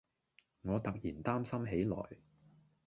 [0.63, 1.95] 我突然擔心起來